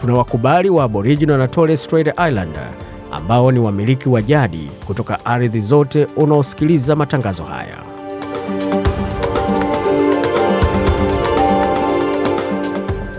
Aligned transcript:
tuna 0.00 0.14
wakubali 0.14 0.70
wa 0.70 0.84
Aboriginal 0.84 1.38
na 1.38 1.48
Torres 1.48 1.84
Strait 1.84 2.06
Islander 2.08 2.68
ambao 3.12 3.52
ni 3.52 3.58
wamiliki 3.58 4.08
wa 4.08 4.22
jadi 4.22 4.70
kutoka 4.86 5.24
ardhi 5.24 5.60
zote 5.60 6.06
unaosikiliza 6.16 6.96
matangazo 6.96 7.44
haya. 7.44 7.88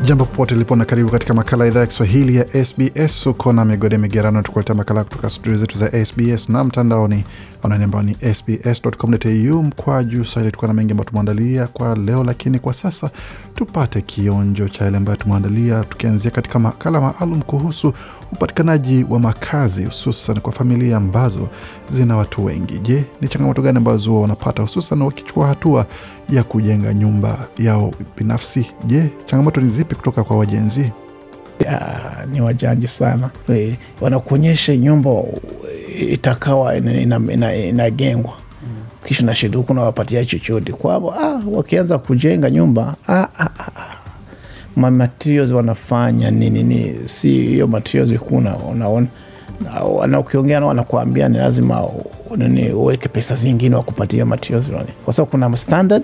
Jambo 0.09 0.25
popote 0.25 0.55
lipo 0.55 0.75
na 0.75 0.85
karibu 0.85 1.09
katika 1.09 1.33
makala 1.33 1.63
ya 1.65 1.71
idhaa 1.71 1.79
ya 1.79 1.85
Kiswahili 1.87 2.35
ya 2.35 2.65
SBS. 2.65 3.25
Uko 3.27 3.53
na 3.53 3.65
migode 3.65 3.97
migerano, 3.97 4.41
tukuletea 4.41 4.75
makala 4.75 5.03
kutoka 5.03 5.29
studio 5.29 5.55
zetu 5.57 5.77
za 5.77 6.05
SBS 6.05 6.49
na 6.49 6.63
mtandaoni 6.63 7.23
anani 7.63 7.83
ambao 7.83 8.01
ni 8.03 8.15
sbs.com.au 8.33 9.63
mkwa 9.63 10.03
juu 10.03 10.23
swahili. 10.23 10.51
Tukuwa 10.51 10.67
na 10.67 10.73
mengi 10.73 10.91
ambayo 10.91 11.09
tumeandalia 11.09 11.67
kwa 11.67 11.95
leo, 11.95 12.23
lakini 12.23 12.59
kwa 12.59 12.73
sasa 12.73 13.09
tupate 13.59 14.01
kionjo 14.01 14.69
cha 14.69 14.85
yale 14.85 14.97
ambayo 14.97 15.17
tumeandalia, 15.17 15.83
tukianzia 15.83 16.31
katika 16.31 16.59
makala 16.59 17.01
maalum 17.01 17.41
kuhusu 17.41 17.93
upatikanaji 18.31 19.05
wa 19.09 19.19
makazi 19.19 19.85
hususan 19.85 20.39
kwa 20.39 20.53
familia 20.53 20.97
ambazo 20.97 21.47
zina 21.89 22.17
watu 22.17 22.45
wengi. 22.45 22.79
Je, 22.79 23.03
ni 23.21 23.27
changamoto 23.27 23.61
gani 23.61 23.77
ambazo 23.77 24.21
wanapata 24.21 24.61
hususan 24.61 25.01
wakichukua 25.01 25.47
hatua 25.47 25.85
ya 26.29 26.43
kujenga 26.43 26.93
nyumba 26.93 27.37
yao 27.57 27.93
binafsi? 28.17 28.71
Je, 28.85 29.09
changamoto 29.25 29.61
ni 29.61 29.69
zipi 29.69 29.95
kutoka 29.95 30.23
kwa 30.23 30.37
wajenzi? 30.37 30.91
Ya, 31.65 31.99
ni 32.31 32.41
wajanja 32.41 32.87
sana 32.87 33.29
e, 33.53 33.77
wanakuonyesha 34.01 34.77
nyumba 34.77 35.11
itakawa 35.99 36.77
inagengwa 36.77 37.33
ina, 37.33 37.33
ina, 37.33 37.55
ina 37.55 37.91
kisha 39.05 39.25
nashiduku 39.25 39.73
nawapatia 39.73 40.25
chochote 40.25 40.71
kwavo. 40.73 41.13
Ah, 41.13 41.41
wakianza 41.51 41.97
kujenga 41.97 42.49
nyumba 42.49 42.95
ah, 43.07 43.13
ah, 43.13 43.27
ah, 43.39 43.71
ah. 43.75 43.95
Ma 44.75 44.91
materials 44.91 45.51
wanafanya 45.51 46.31
nini 46.31 46.63
ni 46.63 46.95
si 47.05 47.29
hiyo 47.29 47.67
materials 47.67 48.19
kuna 48.19 48.57
unaona 48.57 49.07
na 50.07 50.19
ukiongea 50.19 50.59
nao 50.59 50.69
wanakuambia 50.69 51.29
ni 51.29 51.37
lazima 51.37 51.87
nini 52.37 52.71
uweke 52.71 53.09
pesa 53.09 53.35
zingine 53.35 53.75
wakupatia 53.75 54.25
materials 54.25 54.65
kwa 55.05 55.13
sababu 55.13 55.31
kuna 55.31 55.57
standard 55.57 56.03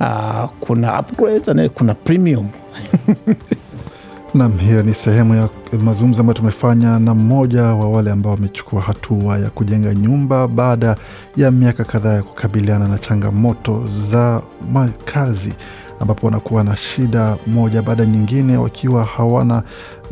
uh, 0.00 0.50
kuna 0.60 1.00
upgrades, 1.00 1.70
kuna 1.74 1.94
premium 1.94 2.48
Nam, 4.34 4.58
hiyo 4.58 4.82
ni 4.82 4.94
sehemu 4.94 5.34
ya 5.34 5.48
mazungumzo 5.84 6.20
ambayo 6.20 6.34
tumefanya 6.34 6.98
na 6.98 7.14
mmoja 7.14 7.62
wa 7.62 7.90
wale 7.90 8.10
ambao 8.10 8.32
wamechukua 8.32 8.82
hatua 8.82 9.38
ya 9.38 9.50
kujenga 9.50 9.94
nyumba 9.94 10.48
baada 10.48 10.96
ya 11.36 11.50
miaka 11.50 11.84
kadhaa 11.84 12.12
ya 12.12 12.22
kukabiliana 12.22 12.88
na 12.88 12.98
changamoto 12.98 13.86
za 13.88 14.42
makazi, 14.72 15.54
ambapo 16.00 16.26
wanakuwa 16.26 16.64
na 16.64 16.76
shida 16.76 17.36
moja 17.46 17.82
baada 17.82 18.04
nyingine, 18.04 18.56
wakiwa 18.56 19.04
hawana 19.04 19.62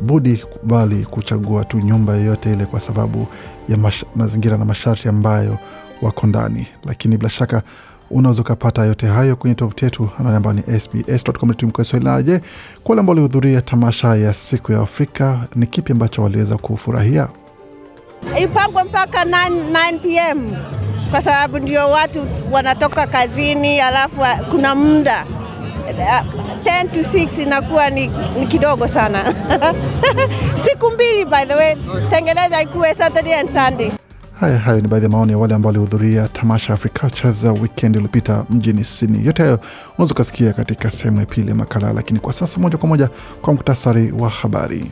budi 0.02 0.44
bali 0.62 1.05
kuchagua 1.05 1.64
tu 1.64 1.78
nyumba 1.80 2.16
yoyote 2.16 2.53
ile 2.53 2.66
kwa 2.66 2.80
sababu 2.80 3.27
ya 3.69 3.78
mazingira 4.16 4.56
na 4.56 4.64
masharti 4.64 5.08
ambayo 5.08 5.58
wako 6.03 6.27
ndani, 6.27 6.66
lakini 6.84 7.16
bila 7.16 7.31
shaka 7.31 7.62
unaweza 8.10 8.41
ukapata 8.42 8.84
yote 8.84 9.06
hayo 9.06 9.36
kwenye 9.36 9.54
tovuti 9.54 9.84
yetu 9.84 10.10
ambayo 10.19 10.52
ni 10.56 10.80
sbs.com.au. 10.80 12.22
Je, 12.22 12.38
kwa 12.38 12.91
wale 12.91 13.00
ambao 13.00 13.08
walihudhuria 13.08 13.60
tamasha 13.60 14.14
ya 14.14 14.34
siku 14.34 14.72
ya 14.72 14.80
Afrika, 14.80 15.41
ni 15.54 15.66
kipi 15.66 15.92
ambacho 15.92 16.22
waliweza 16.22 16.56
kufurahia? 16.56 17.28
Ipangwe 18.42 18.84
mpaka 18.84 19.24
9, 19.24 19.48
9 19.72 19.98
pm 20.00 20.56
kwa 21.10 21.20
sababu 21.20 21.58
ndio 21.58 21.91
watu 21.91 22.26
wanatoka 22.52 23.06
kazini, 23.06 23.80
alafu 23.80 24.20
kuna 24.50 24.75
muda 24.75 25.26
10 26.64 26.90
to 26.90 27.00
6 27.00 27.42
inakuwa 27.42 27.90
ni, 27.90 28.10
ni 28.40 28.46
kidogo 28.46 28.88
sana 28.88 29.34
siku 30.64 30.90
mbili 30.90 31.25
by 31.25 31.44
the 31.46 31.54
way, 31.54 31.76
tengeneza 32.10 32.62
ikuwe 32.62 32.94
Saturday 32.94 33.34
and 33.34 33.48
Sunday. 33.50 33.92
Haya, 34.41 34.59
hayo 34.59 34.81
ni 34.81 34.88
baadhi 34.88 35.04
ya 35.04 35.10
maoni 35.10 35.32
ya 35.32 35.38
wale 35.38 35.54
ambao 35.54 35.69
walihudhuria 35.69 36.28
tamasha 36.28 36.72
Africultures 36.72 37.44
weekend 37.44 37.97
iliyopita 37.97 38.44
mjini 38.50 38.84
Sydney. 38.84 39.26
Yote 39.26 39.43
hayo 39.43 39.60
unaweza 39.94 40.15
ukasikia 40.15 40.53
katika 40.53 40.91
sehemu 40.91 41.21
ya 41.21 41.26
pili 41.26 41.49
ya 41.49 41.54
makala, 41.54 41.93
lakini 41.93 42.19
kwa 42.21 42.32
sasa 42.32 42.60
moja 42.60 42.76
kwa 42.78 42.88
moja 42.88 43.10
kwa 43.43 43.53
muktasari 43.53 44.12
wa 44.12 44.28
habari. 44.31 44.91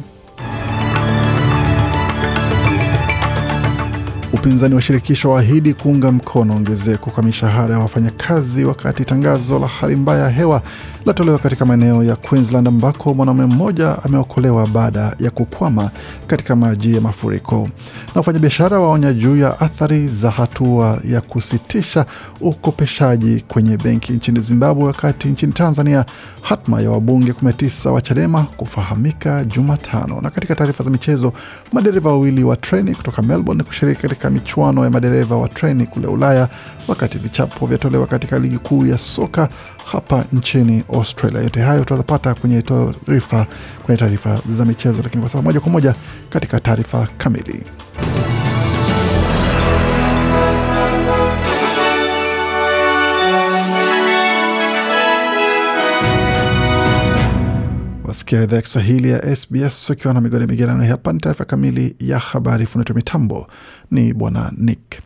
Upinzani 4.47 4.75
wa 4.75 4.81
shirikisho 4.81 5.31
waahidi 5.31 5.75
kuunga 5.75 6.13
mkono 6.13 6.55
ongezeko 6.57 7.11
kwa 7.11 7.23
mishahara 7.23 7.75
ya 7.75 7.81
wafanyakazi, 7.81 8.65
wakati 8.65 9.05
tangazo 9.05 9.59
la 9.59 9.67
hali 9.67 9.97
mbaya 9.97 10.23
ya 10.25 10.29
hewa 10.31 10.63
latolewa 11.07 11.39
katika 11.39 11.65
maeneo 11.65 12.05
ya 12.05 12.17
Queensland 12.17 12.69
ambako 12.69 13.15
mwanaume 13.15 13.47
mmoja 13.47 14.03
ameokolewa 14.05 14.67
baada 14.67 15.17
ya 15.21 15.31
kukwama 15.31 15.91
katika 16.27 16.57
maji 16.57 16.95
ya 16.95 17.01
mafuriko. 17.01 17.69
Na 18.07 18.13
wafanyabiashara 18.15 18.81
waonya 18.81 19.13
juu 19.13 19.37
ya 19.37 19.61
athari 19.61 20.07
za 20.09 20.31
hatua 20.31 20.99
ya 21.11 21.21
kusitisha 21.21 22.07
ukopeshaji 22.41 23.45
kwenye 23.49 23.77
benki 23.77 24.13
nchini 24.13 24.41
Zimbabwe, 24.41 24.85
wakati 24.85 25.29
nchini 25.29 25.53
Tanzania 25.53 26.05
hatma 26.43 26.81
ya 26.81 26.91
wabunge 26.91 27.33
19 27.33 27.89
wa 27.91 28.01
Chadema 28.03 28.43
kufahamika 28.57 29.45
Jumatano. 29.45 30.21
Na 30.21 30.31
katika 30.31 30.55
taarifa 30.55 30.85
za 30.85 30.91
michezo, 30.91 31.33
madereva 31.73 32.11
wawili 32.11 32.45
wa 32.45 32.57
treni 32.57 32.95
kutoka 32.95 33.23
Melbourne 33.23 33.63
kushiriki 33.65 34.03
katika 34.03 34.31
michuano 34.41 34.85
ya 34.85 34.91
madereva 34.91 35.37
wa 35.37 35.49
treni 35.49 35.87
kule 35.87 36.07
Ulaya, 36.07 36.49
wakati 36.89 37.19
vichapo 37.19 37.67
vyatolewa 37.67 38.07
katika 38.07 38.39
ligi 38.39 38.59
kuu 38.59 38.87
ya 38.87 38.99
soka 38.99 39.49
hapa 39.93 40.25
nchini 40.33 40.85
Australia. 40.95 41.41
Yote 41.41 41.61
hayo 41.61 41.85
tutapata 41.85 42.35
kwenye 42.35 42.63
taarifa 42.63 43.47
kwenye 43.87 43.99
taarifa 43.99 44.39
za 44.49 44.65
michezo, 44.65 45.03
lakini 45.03 45.21
kwa 45.23 45.29
sasa 45.29 45.43
moja 45.43 45.61
kwa 45.61 45.73
moja 45.73 45.95
katika 46.31 46.61
taarifa 46.61 47.09
kamili. 47.19 47.65
Wasikia 58.17 58.43
idhaa 58.43 58.57
ya 58.57 58.63
Kiswahili 58.63 59.11
ya 59.11 59.37
SBS 59.37 59.91
ukiwa 59.91 60.15
na 60.15 60.21
migodi 60.21 60.47
migerano. 60.47 60.85
Hapa 60.85 61.13
ni 61.13 61.19
taarifa 61.21 61.45
kamili 61.45 61.97
ya 62.01 62.19
habari. 62.19 62.69
Wa 62.75 62.95
mitambo 62.95 63.47
ni 63.91 64.13
bwana 64.15 64.53
Nick. 64.57 65.01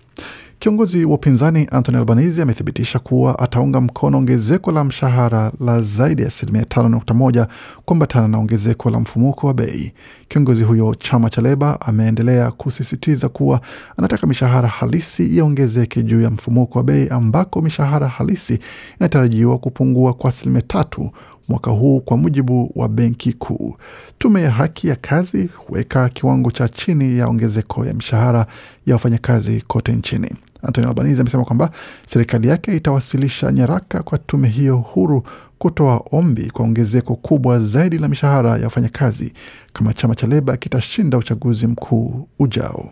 Kiongozi 0.58 1.04
wa 1.04 1.14
upinzani 1.14 1.68
Anthony 1.70 1.98
Albanese 1.98 2.42
amethibitisha 2.42 2.98
kuwa 2.98 3.38
ataunga 3.38 3.80
mkono 3.80 4.18
ongezeko 4.18 4.72
la 4.72 4.84
mshahara 4.84 5.52
la 5.60 5.82
zaidi 5.82 6.22
ya 6.22 6.28
asilimia 6.28 6.62
5.1 6.62 7.46
kuambatana 7.84 8.28
na 8.28 8.38
ongezeko 8.38 8.90
la 8.90 9.00
mfumuko 9.00 9.46
wa 9.46 9.54
bei. 9.54 9.92
Kiongozi 10.28 10.62
huyo 10.64 10.94
chama 10.94 11.30
cha 11.30 11.42
Leba 11.42 11.80
ameendelea 11.80 12.50
kusisitiza 12.50 13.28
kuwa 13.28 13.60
anataka 13.96 14.26
mishahara 14.26 14.68
halisi 14.68 15.26
iongezeke 15.26 16.02
juu 16.02 16.20
ya 16.22 16.30
mfumuko 16.30 16.78
wa 16.78 16.84
bei 16.84 17.08
ambako 17.08 17.62
mishahara 17.62 18.08
halisi 18.08 18.58
inatarajiwa 18.98 19.58
kupungua 19.58 20.14
kwa 20.14 20.28
asilimia 20.28 20.62
tatu 20.62 21.10
mwaka 21.50 21.70
huu 21.70 22.00
kwa 22.00 22.16
mujibu 22.16 22.72
wa 22.76 22.88
benki 22.88 23.32
kuu. 23.32 23.76
Tume 24.18 24.42
ya 24.42 24.50
haki 24.50 24.88
ya 24.88 24.96
kazi 24.96 25.46
huweka 25.56 26.08
kiwango 26.08 26.50
cha 26.50 26.68
chini 26.68 27.18
ya 27.18 27.28
ongezeko 27.28 27.86
ya 27.86 27.94
mishahara 27.94 28.46
ya 28.86 28.94
wafanyakazi 28.94 29.60
kote 29.66 29.92
nchini. 29.92 30.30
Anthony 30.62 30.86
Albanese 30.86 31.20
amesema 31.20 31.44
kwamba 31.44 31.70
serikali 32.06 32.48
yake 32.48 32.76
itawasilisha 32.76 33.52
nyaraka 33.52 34.02
kwa 34.02 34.18
tume 34.18 34.48
hiyo 34.48 34.76
huru 34.76 35.22
kutoa 35.58 36.02
ombi 36.12 36.50
kwa 36.50 36.64
ongezeko 36.64 37.14
kubwa 37.16 37.58
zaidi 37.60 37.98
la 37.98 38.08
mishahara 38.08 38.56
ya 38.56 38.64
wafanyakazi 38.64 39.32
kama 39.72 39.92
chama 39.92 40.14
cha 40.14 40.26
Leba 40.26 40.56
kitashinda 40.56 41.18
uchaguzi 41.18 41.66
mkuu 41.66 42.28
ujao. 42.38 42.90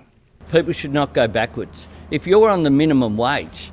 People 0.53 0.73
should 0.73 0.95
not 0.95 1.15
go 1.15 1.29
backwards. 1.29 1.89
If 2.11 2.27
you're 2.27 2.53
on 2.53 2.65
the 2.65 2.71
minimum 2.71 3.21
wage, 3.21 3.73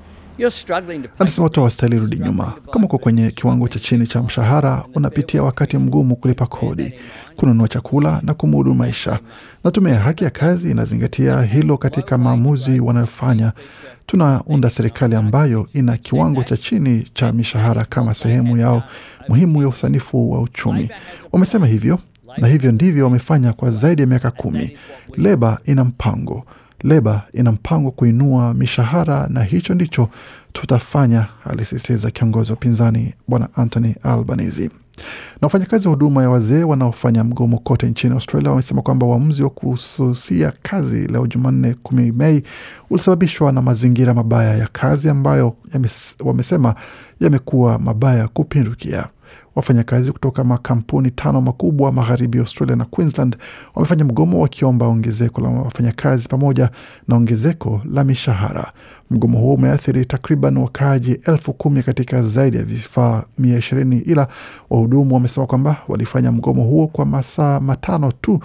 Anasema 1.19 1.43
watu 1.43 1.59
hawastahili 1.59 1.99
rudi 1.99 2.19
nyuma. 2.19 2.53
Kama 2.71 2.85
uko 2.85 2.97
kwenye 2.97 3.31
kiwango 3.31 3.67
cha 3.67 3.79
chini 3.79 4.07
cha 4.07 4.21
mshahara, 4.23 4.83
unapitia 4.95 5.43
wakati 5.43 5.77
mgumu 5.77 6.15
kulipa 6.15 6.45
kodi, 6.45 6.93
kununua 7.35 7.67
chakula 7.67 8.19
na 8.23 8.33
kumudu 8.33 8.73
maisha, 8.73 9.19
na 9.63 9.71
tume 9.71 9.91
ya 9.91 9.99
haki 9.99 10.23
ya 10.23 10.29
kazi 10.29 10.71
inazingatia 10.71 11.41
hilo 11.41 11.77
katika 11.77 12.17
maamuzi 12.17 12.79
wanayofanya. 12.79 13.51
Tunaunda 14.05 14.69
serikali 14.69 15.15
ambayo 15.15 15.67
ina 15.73 15.97
kiwango 15.97 16.43
cha 16.43 16.57
chini 16.57 17.03
cha 17.13 17.31
mishahara 17.33 17.85
kama 17.85 18.13
sehemu 18.13 18.57
yao 18.57 18.83
muhimu 19.29 19.61
ya 19.61 19.67
usanifu 19.67 20.31
wa 20.31 20.41
uchumi. 20.41 20.89
Wamesema 21.31 21.67
hivyo 21.67 21.99
na 22.37 22.47
hivyo 22.47 22.71
ndivyo 22.71 23.03
wamefanya 23.05 23.53
kwa 23.53 23.71
zaidi 23.71 24.01
ya 24.01 24.07
miaka 24.07 24.31
kumi. 24.31 24.77
Leba 25.17 25.59
ina 25.65 25.83
mpango, 25.83 26.45
Leba 26.83 27.21
ina 27.33 27.51
mpango 27.51 27.91
kuinua 27.91 28.53
mishahara, 28.53 29.27
na 29.29 29.43
hicho 29.43 29.73
ndicho 29.73 30.09
tutafanya, 30.53 31.27
alisisitiza 31.49 32.11
kiongozi 32.11 32.51
wa 32.51 32.57
upinzani 32.57 33.13
Bwana 33.27 33.49
Anthony 33.55 33.95
Albanese. 34.03 34.69
Na 35.41 35.45
wafanyakazi 35.45 35.87
wa 35.87 35.93
huduma 35.93 36.23
ya 36.23 36.29
wazee 36.29 36.63
wanaofanya 36.63 37.23
mgomo 37.23 37.57
kote 37.57 37.87
nchini 37.87 38.13
Australia 38.13 38.49
wamesema 38.49 38.81
kwamba 38.81 39.05
uamuzi 39.05 39.43
wa 39.43 39.49
kususia 39.49 40.53
kazi 40.61 41.07
leo 41.07 41.27
Jumanne 41.27 41.73
kumi 41.83 42.11
Mei 42.11 42.43
ulisababishwa 42.89 43.51
na 43.51 43.61
mazingira 43.61 44.13
mabaya 44.13 44.55
ya 44.57 44.67
kazi 44.71 45.09
ambayo 45.09 45.55
yames, 45.73 46.15
wamesema 46.19 46.75
yamekuwa 47.19 47.79
mabaya 47.79 48.27
kupindukia. 48.27 49.07
Wafanyakazi 49.55 50.11
kutoka 50.11 50.43
makampuni 50.43 51.11
tano 51.11 51.41
makubwa 51.41 51.91
magharibi 51.91 52.39
Australia 52.39 52.75
na 52.75 52.85
Queensland 52.85 53.37
wamefanya 53.75 54.05
mgomo 54.05 54.41
wakiomba 54.41 54.87
ongezeko 54.87 55.41
la 55.41 55.49
wafanyakazi 55.49 56.27
pamoja 56.27 56.69
na 57.07 57.15
ongezeko 57.15 57.81
la 57.91 58.03
mishahara. 58.03 58.71
Mgomo 59.11 59.37
huo 59.39 59.53
umeathiri 59.53 60.05
takriban 60.05 60.57
wakaaji 60.57 61.11
elfu 61.27 61.53
kumi 61.53 61.83
katika 61.83 62.23
zaidi 62.23 62.57
ya 62.57 62.63
vifaa 62.63 63.23
mia 63.37 63.57
ishirini 63.57 63.97
ila 63.99 64.27
wahudumu 64.69 65.13
wamesema 65.15 65.45
kwamba 65.47 65.77
walifanya 65.87 66.31
mgomo 66.31 66.63
huo 66.63 66.87
kwa 66.87 67.05
masaa 67.05 67.59
matano 67.59 68.11
tu 68.11 68.39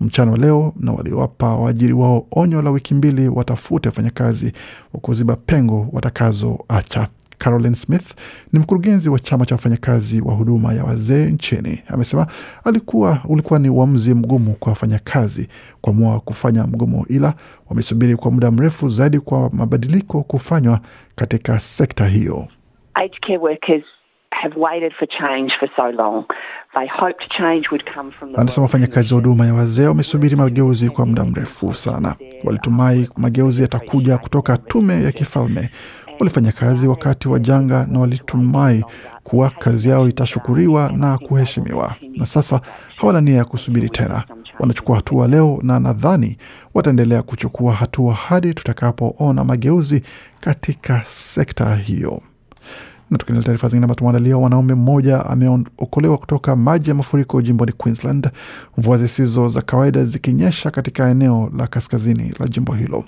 mchana 0.00 0.36
leo 0.36 0.72
na 0.80 0.92
waliwapa 0.92 1.54
waajiri 1.56 1.92
wao 1.92 2.26
onyo 2.30 2.62
la 2.62 2.70
wiki 2.70 2.94
mbili 2.94 3.28
watafute 3.28 3.88
wafanyakazi 3.88 4.52
wa 4.94 5.00
kuziba 5.00 5.36
pengo 5.36 5.88
watakazoacha. 5.92 7.08
Caroline 7.38 7.74
Smith 7.74 8.14
ni 8.52 8.58
mkurugenzi 8.58 9.08
wa 9.10 9.18
chama 9.18 9.46
cha 9.46 9.54
wafanyakazi 9.54 10.20
wa 10.20 10.34
huduma 10.34 10.74
ya 10.74 10.84
wazee 10.84 11.26
nchini. 11.26 11.82
Amesema 11.88 12.26
alikuwa 12.64 13.18
ulikuwa 13.28 13.58
ni 13.58 13.68
uamuzi 13.70 14.14
mgumu 14.14 14.54
kwa 14.54 14.70
wafanyakazi 14.70 15.48
kuamua 15.80 16.20
kufanya 16.20 16.66
mgomo, 16.66 17.06
ila 17.08 17.34
wamesubiri 17.70 18.16
kwa 18.16 18.30
muda 18.30 18.50
mrefu 18.50 18.88
zaidi 18.88 19.18
kwa 19.20 19.50
mabadiliko 19.52 20.22
kufanywa 20.22 20.80
katika 21.16 21.58
sekta 21.58 22.06
hiyo. 22.06 22.48
Aged 22.94 23.20
care 23.20 23.38
workers 23.38 23.84
have 24.30 24.54
waited 24.60 24.92
for 24.98 25.08
change 25.08 25.52
for 25.60 25.68
so 25.76 25.90
long. 25.92 26.24
They 26.74 26.86
hoped 26.88 27.28
change 27.38 27.68
would 27.70 27.84
come 27.94 28.10
from 28.12 28.32
the 28.32 28.40
Anasema 28.40 28.62
wafanyakazi 28.64 29.14
wa 29.14 29.20
huduma 29.20 29.46
ya 29.46 29.54
wazee 29.54 29.86
wamesubiri 29.86 30.36
mageuzi 30.36 30.90
kwa 30.90 31.06
muda 31.06 31.24
mrefu 31.24 31.74
sana. 31.74 32.14
Walitumai 32.44 33.08
mageuzi 33.16 33.62
yatakuja 33.62 34.18
kutoka 34.18 34.56
tume 34.56 35.02
ya 35.02 35.12
kifalme. 35.12 35.70
Walifanya 36.20 36.52
kazi 36.52 36.88
wakati 36.88 37.28
wa 37.28 37.38
janga 37.38 37.86
na 37.90 37.98
walitumai 38.00 38.84
kuwa 39.24 39.50
kazi 39.50 39.88
yao 39.88 40.08
itashukuriwa 40.08 40.92
na 40.92 41.18
kuheshimiwa, 41.18 41.94
na 42.16 42.26
sasa 42.26 42.60
hawana 42.96 43.20
nia 43.20 43.36
ya 43.36 43.44
kusubiri 43.44 43.90
tena. 43.90 44.24
Wanachukua 44.58 44.96
hatua 44.96 45.28
leo, 45.28 45.58
na 45.62 45.80
nadhani 45.80 46.36
wataendelea 46.74 47.22
kuchukua 47.22 47.74
hatua 47.74 48.14
hadi 48.14 48.54
tutakapoona 48.54 49.44
mageuzi 49.44 50.02
katika 50.40 51.02
sekta 51.14 51.76
hiyo. 51.76 52.22
Na 53.10 53.18
tukiendelea 53.18 53.46
taarifa 53.46 53.68
zingine 53.68 53.84
ambazo 53.84 53.98
tumeandalia, 53.98 54.38
wanaume 54.38 54.74
mmoja 54.74 55.26
ameokolewa 55.26 56.18
kutoka 56.18 56.56
maji 56.56 56.88
ya 56.90 56.94
mafuriko 56.94 57.42
jimboni 57.42 57.72
Queensland, 57.72 58.30
mvua 58.78 58.96
zisizo 58.96 59.48
za 59.48 59.62
kawaida 59.62 60.04
zikinyesha 60.04 60.70
katika 60.70 61.08
eneo 61.10 61.50
la 61.56 61.66
kaskazini 61.66 62.32
la 62.40 62.48
jimbo 62.48 62.72
hilo. 62.74 63.04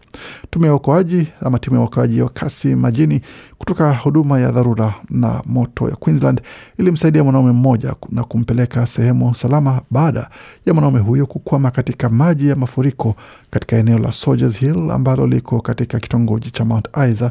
Tume 0.50 0.66
ya 0.66 0.72
uokoaji 0.72 1.26
ama 1.40 1.58
timu 1.58 1.76
ya 1.76 1.82
uokoaji 1.82 2.22
wa 2.22 2.28
kasi 2.28 2.74
majini 2.74 3.20
kutoka 3.58 3.94
huduma 3.94 4.40
ya 4.40 4.50
dharura 4.52 4.94
na 5.10 5.42
moto 5.46 5.88
ya 5.88 5.96
Queensland 5.96 6.40
ilimsaidia 6.78 7.24
mwanaume 7.24 7.52
mmoja 7.52 7.94
na 8.10 8.24
kumpeleka 8.24 8.86
sehemu 8.86 9.34
salama 9.34 9.80
baada 9.90 10.30
ya 10.66 10.74
mwanaume 10.74 10.98
huyo 11.00 11.26
kukwama 11.26 11.70
katika 11.70 12.08
maji 12.08 12.48
ya 12.48 12.56
mafuriko 12.56 13.14
katika 13.50 13.76
eneo 13.76 13.98
la 13.98 14.12
Soldiers 14.12 14.58
Hill 14.58 14.90
ambalo 14.90 15.26
liko 15.26 15.60
katika 15.60 16.00
kitongoji 16.00 16.50
cha 16.50 16.64
Mount 16.64 16.88
Isa 17.12 17.30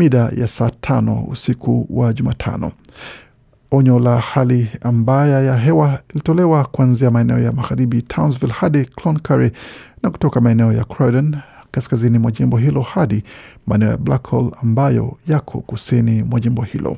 mida 0.00 0.30
ya 0.36 0.48
saa 0.48 0.70
tano 0.80 1.24
usiku 1.28 1.86
wa 1.90 2.12
Jumatano. 2.12 2.72
Onyo 3.70 3.98
la 3.98 4.18
hali 4.18 4.68
mbaya 4.92 5.40
ya 5.40 5.56
hewa 5.56 5.98
ilitolewa 6.14 6.64
kuanzia 6.64 7.10
maeneo 7.10 7.38
ya 7.38 7.52
magharibi 7.52 8.02
Townsville 8.02 8.52
hadi 8.52 8.84
Cloncurry 8.84 9.50
na 10.02 10.10
kutoka 10.10 10.40
maeneo 10.40 10.72
ya 10.72 10.84
Croydon 10.84 11.36
kaskazini 11.70 12.18
mwa 12.18 12.30
jimbo 12.32 12.56
hilo 12.56 12.80
hadi 12.80 13.24
maeneo 13.66 13.88
ya 13.90 13.96
Blackhall 13.96 14.50
ambayo 14.62 15.16
yako 15.28 15.60
kusini 15.60 16.22
mwa 16.22 16.40
jimbo 16.40 16.62
hilo. 16.62 16.96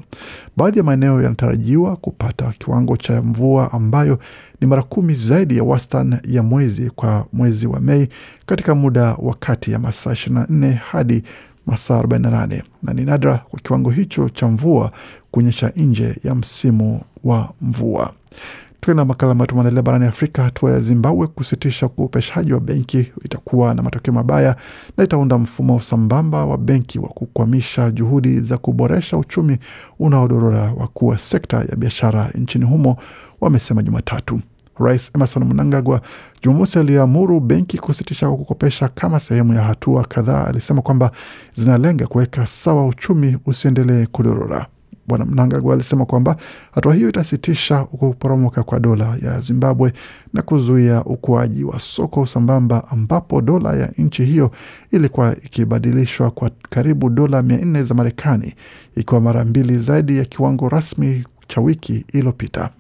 Baadhi 0.57 0.79
ya 0.79 0.85
maeneo 0.85 1.23
yanatarajiwa 1.23 1.97
kupata 1.97 2.53
kiwango 2.59 2.97
cha 2.97 3.23
mvua 3.23 3.73
ambayo 3.73 4.19
ni 4.61 4.67
mara 4.67 4.83
kumi 4.83 5.15
zaidi 5.15 5.57
ya 5.57 5.65
wastani 5.65 6.17
ya 6.29 6.43
mwezi 6.43 6.91
kwa 6.91 7.27
mwezi 7.33 7.67
wa 7.67 7.81
Mei 7.81 8.09
katika 8.47 8.75
muda 8.75 9.15
wa 9.15 9.35
kati 9.35 9.73
ya 9.73 9.79
masaa 9.79 10.13
24 10.13 10.73
hadi 10.75 11.23
masaa 11.67 11.99
48 12.01 12.63
na 12.83 12.93
ni 12.93 13.05
nadra 13.05 13.39
kwa 13.51 13.61
kiwango 13.61 13.91
hicho 13.91 14.29
cha 14.29 14.49
mvua 14.49 14.93
kuonyesha 15.31 15.73
nje 15.77 16.15
ya 16.25 16.35
msimu 16.35 17.01
wa 17.25 17.53
mvua. 17.61 18.13
Tukienda 18.81 19.05
makala 19.05 19.33
ambayo 19.33 19.47
tumeandalia 19.47 19.83
barani 19.83 20.05
Afrika, 20.07 20.43
hatua 20.43 20.71
ya 20.71 20.81
Zimbabwe 20.81 21.27
kusitisha 21.27 21.87
ukopeshaji 21.87 22.53
wa 22.53 22.61
benki 22.61 23.13
itakuwa 23.25 23.75
na 23.75 23.83
matokeo 23.83 24.15
mabaya 24.15 24.57
na 24.97 25.05
itaunda 25.05 25.39
mfumo 25.39 25.81
sambamba 25.81 26.45
wa 26.47 26.59
benki 26.59 26.99
wa 26.99 27.09
kukwamisha 27.09 27.91
juhudi 27.91 28.41
za 28.41 28.59
kuboresha 28.59 29.17
uchumi 29.17 29.59
unaodorora 29.99 30.73
wakuu 30.77 31.07
wa 31.07 31.19
sekta 31.19 31.57
ya 31.57 31.77
biashara 31.77 32.31
nchini 32.35 32.65
humo 32.65 32.97
wamesema 33.41 33.83
Jumatatu. 33.83 34.41
Rais 34.79 35.11
Emerson 35.15 35.45
Mnangagwa 35.45 36.01
Jumamosi 36.43 36.79
aliamuru 36.79 37.41
benki 37.41 37.79
kusitisha 37.79 38.31
kukopesha 38.31 38.89
kama 38.89 39.21
sehemu 39.21 39.55
ya 39.55 39.63
hatua 39.63 40.05
kadhaa. 40.05 40.45
Alisema 40.47 40.83
kwamba 40.83 41.11
zinalenga 41.57 42.07
kuweka 42.07 42.47
sawa 42.47 42.87
uchumi 42.87 43.37
usiendelee 43.47 44.07
kudorora. 44.07 44.67
Bwana 45.07 45.25
Mnangagwa 45.25 45.75
alisema 45.75 46.05
kwamba 46.07 46.37
hatua 46.73 46.95
hiyo 46.95 47.09
itasitisha 47.09 47.85
kuporomoka 47.85 48.63
kwa 48.63 48.81
dola 48.81 49.17
ya 49.23 49.41
Zimbabwe 49.41 49.93
na 50.33 50.43
kuzuia 50.43 51.05
ukuaji 51.05 51.65
wa 51.65 51.79
soko 51.79 52.27
sambamba, 52.27 52.89
ambapo 52.91 53.41
dola 53.41 53.77
ya 53.77 53.93
nchi 53.99 54.25
hiyo 54.25 54.51
ilikuwa 54.91 55.37
ikibadilishwa 55.37 56.31
kwa 56.31 56.51
karibu 56.71 57.11
dola 57.11 57.43
mia 57.43 57.57
nne 57.59 57.83
za 57.85 57.95
Marekani, 57.95 58.55
ikiwa 58.97 59.21
mara 59.21 59.45
mbili 59.45 59.79
zaidi 59.79 60.19
ya 60.19 60.25
kiwango 60.25 60.69
rasmi 60.69 61.25
cha 61.49 61.61
wiki 61.61 62.05
iliyopita. 62.13 62.71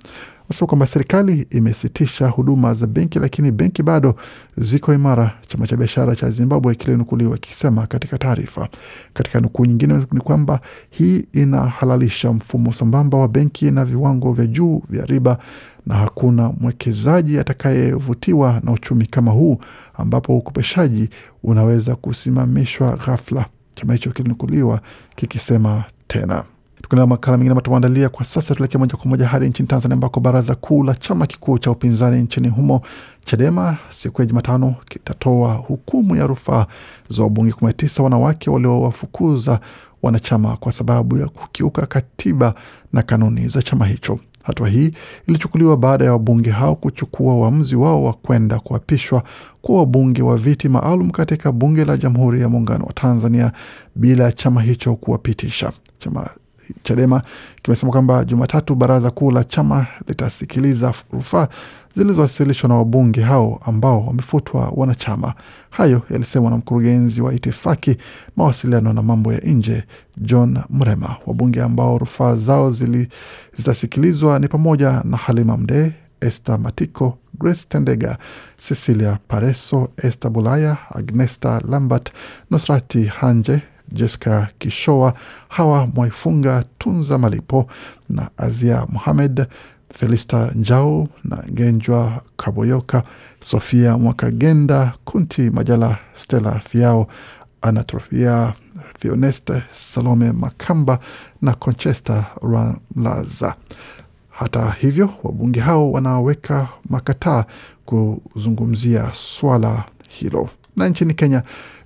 Anasema 0.45 0.67
kwamba 0.69 0.87
serikali 0.87 1.47
imesitisha 1.51 2.29
huduma 2.29 2.75
za 2.75 2.87
benki, 2.87 3.19
lakini 3.19 3.51
benki 3.51 3.83
bado 3.83 4.15
ziko 4.57 4.95
imara, 4.95 5.33
chama 5.47 5.67
cha 5.67 5.77
biashara 5.77 6.17
cha 6.17 6.31
Zimbabwe 6.31 6.75
kilinukuliwa 6.75 7.39
kikisema 7.39 7.87
katika 7.87 8.19
taarifa. 8.19 8.69
Katika 9.15 9.41
nukuu 9.41 9.65
nyingine 9.67 10.07
ni 10.13 10.21
kwamba 10.21 10.61
hii 10.91 11.25
inahalalisha 11.33 12.33
mfumo 12.33 12.73
sambamba 12.73 13.19
wa 13.19 13.29
benki 13.29 13.71
na 13.71 13.85
viwango 13.85 14.33
vya 14.33 14.47
juu 14.47 14.83
vya 14.91 15.05
riba, 15.07 15.39
na 15.87 15.95
hakuna 15.95 16.49
mwekezaji 16.61 17.39
atakayevutiwa 17.39 18.61
na 18.65 18.73
uchumi 18.73 19.07
kama 19.07 19.31
huu 19.33 19.59
ambapo 19.95 20.37
ukopeshaji 20.37 21.09
unaweza 21.43 21.95
kusimamishwa 21.97 22.97
ghafla, 22.97 23.47
chama 23.75 23.93
hicho 23.93 24.11
kilinukuliwa 24.13 24.81
kikisema 25.17 25.85
tena. 26.09 26.45
Tukiendelea 26.93 27.07
makala 27.17 27.37
mengine 27.37 27.51
ambayo 27.53 27.65
tumeandalia 27.65 28.09
kwa 28.09 28.25
sasa, 28.25 28.55
tuelekea 28.55 28.79
moja 28.81 28.97
kwa 28.97 29.07
moja 29.07 29.27
hadi 29.29 29.49
nchini 29.49 29.69
Tanzania 29.69 29.95
ambako 29.95 30.21
baraza 30.21 30.55
kuu 30.55 30.83
la 30.85 30.95
chama 30.95 31.27
kikuu 31.27 31.59
cha 31.59 31.71
upinzani 31.71 32.23
nchini 32.23 32.49
humo 32.49 32.81
Chadema 33.25 33.77
siku 33.89 34.23
ya 34.23 34.27
Jumatano 34.27 34.75
kitatoa 34.89 35.55
hukumu 35.55 36.17
ya 36.17 36.27
rufaa 36.27 36.67
za 37.09 37.23
wabunge 37.23 37.53
kumi 37.53 37.67
na 37.67 37.73
tisa 37.73 38.03
wanawake 38.03 38.51
waliowafukuza 38.51 39.61
wanachama 40.03 40.57
kwa 40.57 40.73
sababu 40.73 41.19
ya 41.19 41.29
kukiuka 41.29 41.87
katiba 41.87 42.55
na 42.93 43.03
kanuni 43.03 43.49
za 43.49 43.63
chama 43.63 43.87
hicho. 43.87 44.19
Hatua 44.43 44.69
hii 44.69 44.91
ilichukuliwa 45.27 45.77
baada 45.77 46.05
ya 46.05 46.13
wabunge 46.13 46.51
hao 46.51 46.75
kuchukua 46.75 47.35
uamuzi 47.35 47.77
wao 47.77 48.05
wa 48.05 48.13
kwenda 48.13 48.61
kuapishwa 48.61 49.23
kuwa 49.63 49.79
wabunge 49.79 50.23
wa 50.23 50.37
viti 50.37 50.69
maalum 50.69 51.11
katika 51.11 51.53
bunge 51.53 51.85
la 51.85 51.97
Jamhuri 51.97 52.41
ya 52.41 52.49
Muungano 52.49 52.85
wa 52.85 52.93
Tanzania 52.93 53.53
bila 53.95 54.33
chama 54.33 54.63
hicho 54.63 54.95
kuwapitisha. 54.95 55.73
Chama 55.99 56.31
Chadema 56.83 57.23
kimesema 57.63 57.93
kwamba 57.93 58.25
Jumatatu 58.25 58.75
baraza 58.75 59.11
kuu 59.11 59.31
la 59.31 59.45
chama 59.45 59.87
litasikiliza 60.09 60.95
rufaa 61.13 61.49
zilizowasilishwa 61.95 62.69
na 62.69 62.77
wabunge 62.77 63.23
hao 63.23 63.61
ambao 63.67 64.07
wamefutwa 64.07 64.73
wanachama. 64.77 65.35
Hayo 65.71 66.03
yalisemwa 66.11 66.51
na 66.51 66.57
mkurugenzi 66.57 67.21
wa 67.21 67.35
itifaki, 67.35 67.97
mawasiliano 68.37 68.93
na 68.93 69.03
mambo 69.03 69.33
ya 69.33 69.39
nje 69.41 69.85
John 70.17 70.59
Mrema. 70.71 71.17
Wabunge 71.27 71.63
ambao 71.63 71.99
rufaa 71.99 72.35
zao 72.37 72.71
zili, 72.71 73.09
zitasikilizwa 73.57 74.39
ni 74.39 74.49
pamoja 74.49 75.01
na 75.05 75.17
Halima 75.17 75.57
Mdee, 75.57 75.93
Esther 76.21 76.59
Matiko, 76.59 77.19
Grace 77.39 77.65
Tendega, 77.69 78.19
Cecilia 78.69 79.19
Pareso, 79.29 79.89
Esther 79.97 80.31
Bulaya, 80.31 80.77
Agnesta 80.95 81.61
Lambert, 81.69 82.13
Nusrati 82.51 83.05
Hanje, 83.05 83.63
Jessica 83.93 84.49
Kishoa, 84.59 85.15
Hawa 85.49 85.87
Mwaifunga, 85.87 86.65
Tunza 86.79 87.19
Malipo 87.19 87.67
na 88.09 88.31
Azia 88.37 88.87
Mohamed. 88.89 89.47
Felista 89.95 90.51
Njau 90.55 91.09
na 91.25 91.45
Ngenjwa 91.53 92.23
Kaboyoka, 92.37 93.03
Sofia 93.41 93.99
Mwakagenda, 93.99 94.93
Kunti 95.05 95.51
Majala, 95.51 95.99
Stella 96.13 96.59
Fiao, 96.61 97.07
Anatrofia 97.63 98.53
Theoneste, 98.99 99.63
Salome 99.71 100.33
Makamba 100.33 100.99
na 101.43 101.55
Conchesta 101.55 102.27
Ramlaza. 102.43 103.55
Hata 104.31 104.71
hivyo, 104.81 105.11
wabunge 105.23 105.61
hao 105.61 105.93
wanaweka 105.93 106.69
makataa 106.91 107.45
kuzungumzia 107.85 109.09
swala 109.13 109.85
hilo. 110.09 110.49
Na 110.77 110.89
nchini 110.89 111.15
Kenya, 111.15 111.43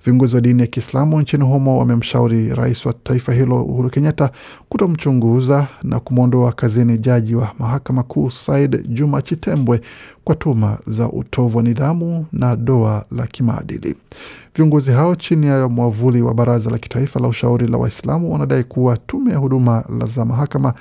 viongozi 0.07 0.35
wa 0.35 0.41
dini 0.41 0.61
ya 0.61 0.67
Kiislamu 0.67 1.21
nchini 1.21 1.43
humo 1.43 1.77
wamemshauri 1.79 2.49
rais 2.53 2.85
wa 2.85 2.93
taifa 2.93 3.33
hilo 3.33 3.63
Uhuru 3.63 3.89
Kenyatta 3.89 4.29
kutomchunguza 4.69 5.67
na 5.83 5.99
kumwondoa 5.99 6.51
kazini 6.51 6.97
jaji 6.97 7.35
wa 7.35 7.51
mahakama 7.59 8.03
kuu 8.03 8.29
Said 8.29 8.87
Juma 8.93 9.21
Chitembwe 9.21 9.81
kwa 10.23 10.35
tuhuma 10.35 10.79
za 10.87 11.09
utovu 11.11 11.57
wa 11.57 11.63
nidhamu 11.63 12.25
na 12.33 12.55
doa 12.55 13.05
la 13.11 13.27
kimaadili. 13.27 13.95
Viongozi 14.55 14.91
hao 14.91 15.15
chini 15.15 15.45
ya 15.47 15.67
mwavuli 15.69 16.21
wa 16.21 16.33
Baraza 16.33 16.69
la 16.69 16.77
Kitaifa 16.77 17.19
la 17.19 17.27
Ushauri 17.27 17.67
la 17.67 17.77
Waislamu 17.77 18.33
wanadai 18.33 18.63
kuwa 18.63 18.97
tume 18.97 19.31
ya 19.31 19.37
huduma 19.37 19.83
za 20.15 20.25
mahakama 20.25 20.73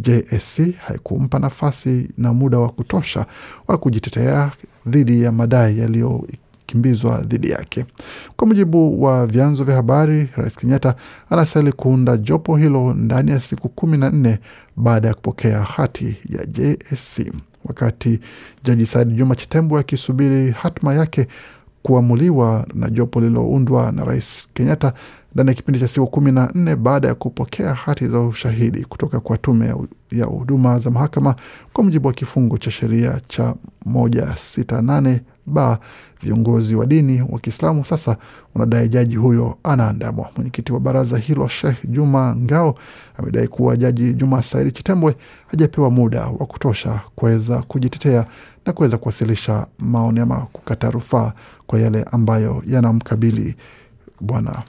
JSC 0.00 0.60
haikumpa 0.86 1.38
nafasi 1.38 2.10
na 2.18 2.32
muda 2.32 2.58
wa 2.58 2.68
kutosha 2.68 3.26
wa 3.68 3.78
kujitetea 3.78 4.50
dhidi 4.86 5.22
ya 5.22 5.32
madai 5.32 5.78
yaliyo 5.78 6.24
kimbizwa 6.76 7.20
dhidi 7.20 7.50
yake. 7.50 7.84
Kwa 8.36 8.46
mujibu 8.46 9.02
wa 9.02 9.26
vyanzo 9.26 9.64
vya 9.64 9.74
habari, 9.76 10.28
Rais 10.36 10.56
Kenyatta 10.56 10.94
anastahili 11.30 11.72
kuunda 11.72 12.16
jopo 12.16 12.56
hilo 12.56 12.94
ndani 12.94 13.30
ya 13.30 13.40
siku 13.40 13.68
kumi 13.68 13.98
na 13.98 14.10
nne 14.10 14.38
baada 14.76 15.08
ya 15.08 15.14
kupokea 15.14 15.62
hati 15.62 16.16
ya 16.28 16.44
JSC. 16.44 17.32
Wakati 17.64 18.20
Jaji 18.64 18.86
Said 18.86 19.14
Juma 19.16 19.34
Chitembwe 19.36 19.80
akisubiri 19.80 20.50
hatma 20.50 20.94
yake 20.94 21.26
kuamuliwa 21.82 22.66
na 22.74 22.90
jopo 22.90 23.20
lililoundwa 23.20 23.92
na 23.92 24.04
Rais 24.04 24.48
Kenyatta 24.54 24.92
ndani 25.34 25.48
ya 25.48 25.54
kipindi 25.54 25.80
cha 25.80 25.88
siku 25.88 26.06
kumi 26.06 26.32
na 26.32 26.50
nne 26.54 26.76
baada 26.76 27.08
ya 27.08 27.14
kupokea 27.14 27.74
hati 27.74 28.08
za 28.08 28.20
ushahidi 28.20 28.84
kutoka 28.84 29.20
kwa 29.20 29.38
tume 29.38 29.74
ya 30.10 30.24
huduma 30.24 30.78
za 30.78 30.90
mahakama 30.90 31.34
kwa 31.72 31.84
mujibu 31.84 32.08
wa 32.08 32.14
kifungu 32.14 32.58
cha 32.58 32.70
sheria 32.70 33.20
cha 33.28 33.54
moja 33.86 34.36
sita 34.36 34.82
nane 34.82 35.20
ba 35.46 35.78
viongozi 36.22 36.74
wa 36.74 36.86
dini 36.86 37.22
wa 37.28 37.38
Kiislamu 37.38 37.84
sasa 37.84 38.16
wanadai 38.54 38.88
jaji 38.88 39.16
huyo 39.16 39.58
anaandamwa. 39.62 40.30
Mwenyekiti 40.36 40.72
wa 40.72 40.80
baraza 40.80 41.18
hilo 41.18 41.48
Sheikh 41.48 41.76
Juma 41.88 42.36
Ngao 42.36 42.74
amedai 43.18 43.48
kuwa 43.48 43.76
jaji 43.76 44.14
Juma 44.14 44.42
Saidi 44.42 44.70
Chitembwe 44.72 45.16
hajapewa 45.46 45.90
muda 45.90 46.26
wa 46.26 46.46
kutosha 46.46 47.00
kuweza 47.16 47.62
kujitetea 47.62 48.26
na 48.66 48.72
kuweza 48.72 48.98
kuwasilisha 48.98 49.66
maoni 49.78 50.20
ama 50.20 50.36
kukata 50.52 50.90
rufaa 50.90 51.32
kwa 51.66 51.80
yale 51.80 52.02
ambayo 52.12 52.62
yanamkabili 52.66 53.56
bwana 54.20 54.62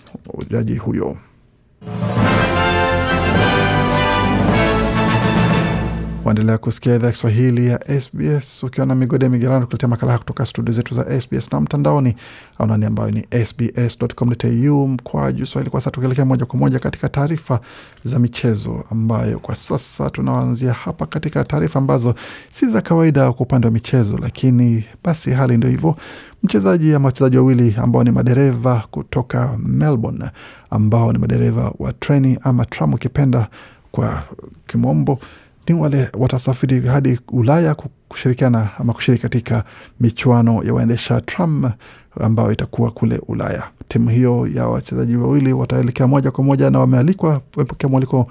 jaji 0.49 0.75
huyo. 0.75 1.17
Waendelea 6.25 6.57
kusikia 6.57 6.95
idhaa 6.95 7.11
Kiswahili 7.11 7.67
ya 7.67 8.01
SBS 8.01 8.63
ukiwa 8.63 8.85
na 8.85 8.95
migode 8.95 9.25
ya 9.25 9.31
migerano 9.31 9.65
kuletea 9.65 9.89
makala 9.89 10.11
haya 10.11 10.19
kutoka 10.19 10.45
studio 10.45 10.73
zetu 10.73 10.93
za 10.95 11.21
SBS 11.21 11.51
na 11.53 11.61
mtandaoni 11.61 12.15
aunani 12.57 12.85
ambayo 12.85 13.11
ni 13.11 13.25
sbs.com.au 13.45 14.87
mkwaju 14.87 15.45
swahili. 15.45 15.71
Kwa 15.71 15.81
sasa 15.81 15.91
tukielekea 15.91 16.25
moja 16.25 16.45
kwa 16.45 16.59
moja 16.59 16.79
katika 16.79 17.09
taarifa 17.09 17.59
za 18.03 18.19
michezo, 18.19 18.83
ambayo 18.91 19.39
kwa 19.39 19.55
sasa 19.55 20.09
tunaanzia 20.09 20.73
hapa 20.73 21.05
katika 21.05 21.43
taarifa 21.43 21.79
ambazo 21.79 22.15
si 22.51 22.69
za 22.69 22.81
kawaida 22.81 23.31
kwa 23.33 23.41
upande 23.45 23.67
wa 23.67 23.73
michezo, 23.73 24.17
lakini 24.17 24.85
basi 25.03 25.31
hali 25.31 25.57
ndio 25.57 25.69
hivyo. 25.69 25.95
Mchezaji 26.43 26.93
ama 26.93 27.05
wachezaji 27.05 27.37
wawili 27.37 27.75
ambao 27.77 28.03
ni 28.03 28.11
madereva 28.11 28.83
kutoka 28.91 29.57
Melbourne 29.57 30.29
ambao 30.69 31.13
ni 31.13 31.19
madereva 31.19 31.71
wa 31.79 31.93
treni 31.93 32.37
ama 32.43 32.65
tram 32.65 32.93
ukipenda 32.93 33.47
kwa 33.91 34.23
kimombo 34.67 35.19
ni 35.67 35.73
wale 35.75 36.09
watasafiri 36.17 36.81
hadi 36.81 37.19
Ulaya 37.31 37.75
kushirikiana 38.07 38.69
ama 38.77 38.93
kushiriki 38.93 39.21
katika 39.21 39.63
michuano 39.99 40.63
ya 40.63 40.73
waendesha 40.73 41.21
tram 41.21 41.71
ambayo 42.19 42.51
itakuwa 42.51 42.91
kule 42.91 43.21
Ulaya. 43.27 43.63
Timu 43.87 44.09
hiyo 44.09 44.47
ya 44.53 44.67
wachezaji 44.67 45.15
wawili 45.15 45.53
wataelekea 45.53 46.07
moja 46.07 46.31
kwa 46.31 46.43
moja 46.43 46.69
na 46.69 46.79
wamealikwa 46.79 47.41
wamepokea 47.55 47.89
mwaliko 47.89 48.27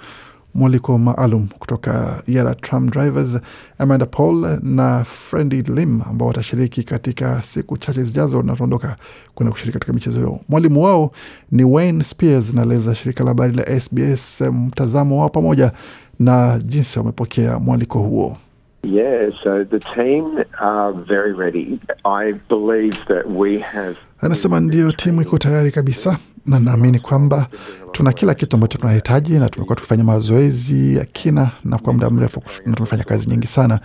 mwaliko 0.54 0.98
maalum 0.98 1.48
kutoka 1.58 2.22
Yara 2.28 2.54
Tram 2.54 2.90
Drivers 2.90 3.38
Amanda 3.78 4.06
Paul 4.06 4.58
na 4.62 5.04
Frendi 5.04 5.62
Lim 5.62 6.00
ambao 6.10 6.28
watashiriki 6.28 6.82
katika 6.82 7.42
siku 7.42 7.76
chache 7.78 8.02
zijazo 8.02 8.42
na 8.42 8.56
tuondoka 8.56 8.96
kwenda 9.34 9.52
kushiriki 9.52 9.72
katika 9.72 9.92
michezo 9.92 10.16
hiyo. 10.18 10.40
Mwalimu 10.48 10.82
wao 10.82 11.10
ni 11.50 11.64
Wayne 11.64 12.04
Spears, 12.04 12.54
naeleza 12.54 12.94
shirika 12.94 13.24
la 13.24 13.30
habari 13.30 13.52
la 13.54 13.80
SBS 13.80 14.40
mtazamo 14.40 15.18
wao 15.18 15.28
pamoja 15.28 15.72
na 16.18 16.58
jinsi 16.64 16.98
wamepokea 16.98 17.58
mwaliko 17.58 17.98
huo. 17.98 18.36
Yeah, 18.84 19.32
so 19.44 19.64
the 19.64 19.78
team 19.78 20.44
are 20.60 20.92
very 21.08 21.32
ready. 21.32 21.78
I 22.04 22.32
believe 22.48 22.96
that 23.08 23.26
we 23.40 23.58
have 23.58 23.96
Anasema 24.20 24.60
ndiyo, 24.60 24.92
timu 24.92 25.22
iko 25.22 25.38
tayari 25.38 25.70
kabisa, 25.72 26.18
na 26.46 26.60
naamini 26.60 26.98
kwamba 26.98 27.46
tuna 27.92 28.12
kila 28.12 28.34
kitu 28.34 28.56
ambacho 28.56 28.78
tunahitaji, 28.78 29.38
na 29.38 29.48
tumekuwa 29.48 29.76
tukifanya 29.76 30.04
mazoezi 30.04 30.96
ya 30.96 31.04
kina 31.04 31.50
na 31.64 31.78
kwa 31.78 31.92
muda 31.92 32.10
mrefu, 32.10 32.42
na 32.66 32.74
tumefanya 32.74 33.04
kazi 33.04 33.30
nyingi 33.30 33.46
sana 33.46 33.80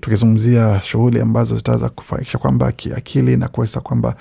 tukizungumzia 0.00 0.80
shughuli 0.80 1.20
ambazo 1.20 1.56
zitaweza 1.56 1.88
kufanikisha 1.88 2.38
kwamba 2.38 2.72
kiakili 2.72 3.36
na 3.36 3.48
kuweza 3.48 3.80
kwamba 3.80 4.14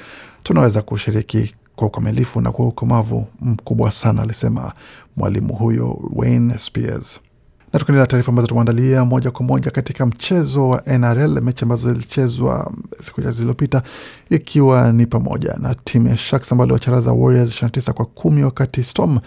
tunaweza 0.43 0.81
kushiriki 0.81 1.55
kwa 1.75 1.87
ukamilifu 1.87 2.41
na 2.41 2.51
kwa 2.51 2.67
ukomavu 2.67 3.27
mkubwa 3.41 3.91
sana, 3.91 4.21
alisema 4.21 4.73
mwalimu 5.17 5.53
huyo 5.53 5.99
Wayne 6.15 6.57
Spears 6.57 7.19
na 7.75 7.79
tukaendelea 7.79 8.07
taarifa 8.07 8.29
ambazo 8.29 8.47
tumeandalia 8.47 9.05
moja 9.05 9.31
kwa 9.31 9.45
moja 9.45 9.71
katika 9.71 10.05
mchezo 10.05 10.69
wa 10.69 10.81
NRL, 10.97 11.41
mechi 11.41 11.63
ambazo 11.63 11.93
zilichezwa 11.93 12.71
siku 13.01 13.21
chache 13.21 13.33
zilizopita, 13.33 13.81
ikiwa 14.29 14.91
ni 14.93 15.05
pamoja 15.05 15.53
na 15.59 15.75
timu 15.75 16.07
ya 16.07 16.17
Sharks 16.17 16.51
ambayo 16.51 16.73
wacharaza 16.73 17.11
Warriors 17.13 17.63
29 17.63 17.91
kwa 17.93 18.05
kumi, 18.05 18.43
wakati 18.43 18.83
Storm 18.83 19.19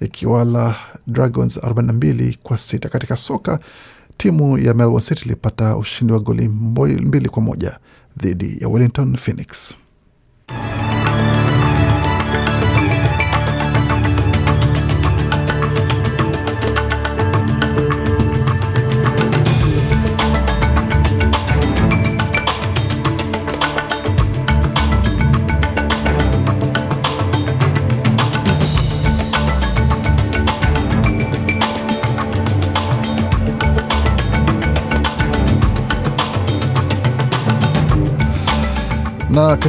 ikiwala 0.00 0.74
Dragons 1.06 1.56
42 1.58 2.36
kwa 2.42 2.58
sita. 2.58 2.88
Katika 2.88 3.16
soka 3.16 3.58
timu 4.16 4.58
ya 4.58 4.74
Melbourne 4.74 5.06
City 5.06 5.24
ilipata 5.24 5.76
ushindi 5.76 6.12
wa 6.12 6.20
goli 6.20 6.48
mbili 6.48 7.28
kwa 7.28 7.42
moja 7.42 7.78
dhidi 8.16 8.58
ya 8.60 8.68
Wellington 8.68 9.16
Phoenix. 9.16 9.74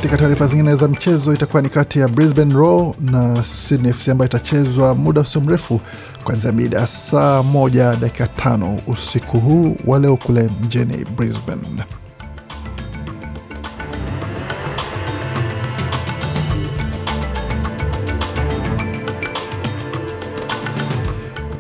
Katika 0.09 0.17
taarifa 0.23 0.47
zingine 0.47 0.75
za 0.75 0.87
mchezo 0.87 1.33
itakuwa 1.33 1.61
ni 1.61 1.69
kati 1.69 1.99
ya 1.99 2.07
Brisbane 2.07 2.53
Roar 2.53 2.93
na 3.01 3.43
Sydney 3.43 3.93
FC 3.93 4.09
ambayo 4.09 4.29
itachezwa 4.29 4.95
muda 4.95 5.21
usio 5.21 5.41
mrefu 5.41 5.81
kuanzia 6.23 6.51
mida 6.51 6.87
saa 6.87 7.43
moja 7.43 7.95
dakika 7.95 8.27
tano 8.27 8.79
usiku 8.87 9.39
huu 9.39 9.75
wa 9.85 9.99
leo 9.99 10.17
kule 10.17 10.49
mjini 10.63 11.05
Brisbane. 11.17 11.61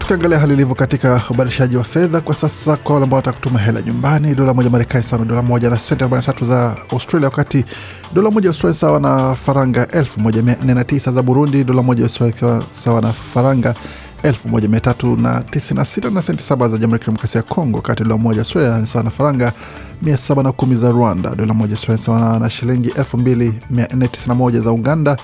Tukiangalia 0.05 0.39
hali 0.39 0.53
ilivyo 0.53 0.75
katika 0.75 1.21
ubadilishaji 1.29 1.77
wa 1.77 1.83
fedha 1.83 2.21
kwa 2.21 2.35
sasa, 2.35 2.77
kwa 2.77 2.93
wale 2.93 3.03
ambao 3.03 3.17
wanataka 3.17 3.37
kutuma 3.37 3.59
hela 3.59 3.81
nyumbani, 3.81 4.35
dola 4.35 4.53
moja 4.53 4.69
Marekani 4.69 5.03
sawa 5.03 5.19
na 5.19 5.25
dola 5.29 5.41
moja 5.41 5.69
na 5.69 5.79
senti 5.79 6.03
arobaini 6.03 6.25
na 6.27 6.33
tatu 6.33 6.45
za 6.45 6.75
Australia, 6.91 7.27
wakati 7.29 7.65
dola 8.13 8.31
moja 8.31 8.49
Australia 8.49 8.73
sawa 8.79 8.99
na 8.99 9.35
faranga 9.35 9.87
elfu 9.91 10.19
moja 10.19 10.41
mia 10.41 10.57
nne 10.63 10.73
na 10.73 10.83
tisa 10.83 11.11
za 11.11 11.21
Burundi, 11.21 11.63
dola 11.63 11.81
moja 11.83 12.03
Australia 12.03 12.61
sawa 12.71 13.01
na 13.01 13.13
faranga 13.13 13.73
1396 14.23 16.11
na 16.13 16.21
senti 16.21 16.43
7 16.53 16.69
za 16.69 16.77
Jamhuri 16.77 16.91
ya 16.93 16.99
Kidemokrasia 16.99 17.39
ya 17.39 17.43
Kongo, 17.47 17.77
wakati 17.77 18.03
dola 18.03 18.17
moja 18.17 18.39
Australia 18.39 18.85
sawa 18.85 19.03
na 19.03 19.09
faranga 19.09 19.53
710 20.03 20.75
za 20.75 20.89
Rwanda, 20.91 21.35
dola 21.35 21.53
moja 21.53 21.73
Australia 21.73 21.97
sawa 22.05 22.39
na 22.39 22.49
shilingi 22.49 22.89
2491 22.89 24.59
za 24.59 24.71
Uganda, 24.71 25.17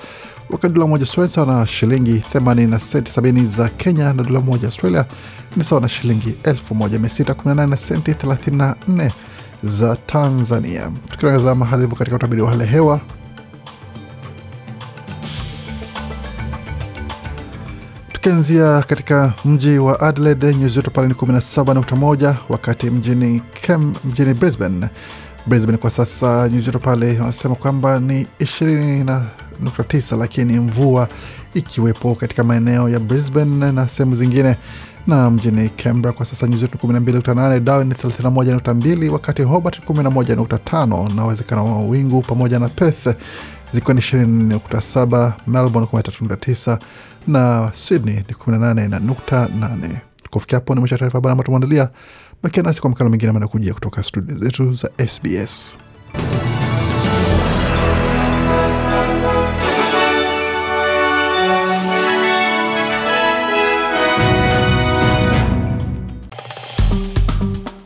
wakati 0.52 0.74
dola 0.74 0.86
moja 0.86 1.02
Australia 1.04 1.32
sawa 1.34 1.46
na 1.46 1.66
shilingi 1.66 2.22
80 2.34 2.68
na 2.68 2.80
senti 2.80 3.20
70 3.20 3.46
za 3.46 3.68
Kenya, 3.68 4.12
na 4.12 4.22
dola 4.22 4.40
moja 4.40 4.64
Australia 4.66 5.04
ni 5.56 5.64
sawa 5.64 5.80
na 5.80 5.88
shilingi 5.88 6.30
1618 6.44 7.66
na 7.68 7.76
senti 7.76 8.12
34 8.12 9.10
za 9.62 9.96
Tanzania. 9.96 10.90
Tukitazama 11.10 11.66
hali 11.66 11.82
hivyo 11.82 11.96
katika 11.96 12.16
utabiri 12.16 12.42
wa 12.42 12.50
hali 12.50 12.60
ya 12.62 12.66
hewa 12.68 13.00
tukianzia 18.12 18.82
katika 18.82 19.32
mji 19.44 19.78
wa 19.78 20.00
Adelaide 20.00 20.54
nyuzi 20.54 20.74
joto 20.74 20.90
pale 20.90 21.08
ni 21.08 21.14
17.1, 21.14 22.34
wakati 22.48 22.90
mjini 22.90 23.42
Kem, 23.62 23.94
mjini 24.04 24.34
Brisbane 24.34 24.88
Brisbane 25.46 25.78
kwa 25.78 25.90
sasa 25.90 26.48
nyuzi 26.48 26.66
joto 26.66 26.78
pale 26.78 27.20
wanasema 27.20 27.54
kwamba 27.54 28.00
ni 28.00 28.26
20.9, 29.70 30.18
lakini 30.18 30.60
mvua 30.60 31.08
ikiwepo 31.54 32.14
katika 32.14 32.44
maeneo 32.44 32.88
ya 32.88 33.00
Brisbane 33.00 33.72
na 33.72 33.88
sehemu 33.88 34.14
zingine 34.14 34.56
na 35.06 35.30
mjini 35.30 35.68
Canberra 35.68 36.12
kwa 36.12 36.26
sasa 36.26 36.46
nyuzi 36.46 36.60
joto 36.66 36.86
12.8, 36.88 37.60
Darwin 37.60 37.92
31.2, 37.92 39.08
wakati 39.08 39.42
Hobart 39.42 39.80
11.5 39.88 41.14
na 41.14 41.24
uwezekano 41.24 41.64
wa 41.78 41.86
wingu 41.86 42.22
pamoja 42.22 42.58
na 42.58 42.68
Perth 42.68 43.08
zikiwa 43.72 43.94
ni 43.94 44.00
20.7, 44.00 45.32
Melbourne 45.46 45.88
13.9 45.92 46.78
na 47.26 47.70
Sydney 47.74 48.14
ni 48.16 48.22
18.8. 48.46 49.96
Kufikia 50.30 50.58
hapo 50.58 50.74
ni 50.74 50.80
mwisho 50.80 50.94
wa 50.94 50.98
taarifa 50.98 51.18
habari 51.18 51.32
ambayo 51.32 51.44
tumeandalia. 51.46 51.88
Bakia 52.42 52.62
nasi 52.62 52.80
kwa 52.80 52.90
makala 52.90 53.10
mengine 53.10 53.32
manakujia 53.32 53.74
kutoka 53.74 54.02
studio 54.02 54.36
zetu 54.36 54.72
za 54.72 54.90
SBS. 55.06 55.76